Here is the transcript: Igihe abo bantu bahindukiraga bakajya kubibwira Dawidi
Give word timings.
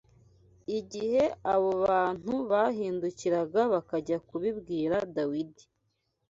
Igihe 0.79 1.23
abo 1.53 1.71
bantu 1.85 2.31
bahindukiraga 2.51 3.61
bakajya 3.73 4.17
kubibwira 4.27 4.95
Dawidi 5.15 5.63